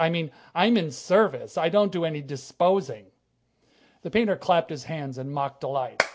[0.01, 1.59] I mean, I'm in service.
[1.59, 3.11] I don't do any disposing."
[4.01, 6.03] The painter clapped his hands in mock delight.